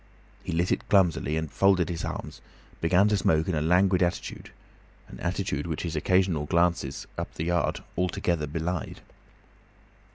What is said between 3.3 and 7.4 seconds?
in a languid attitude, an attitude which his occasional glances up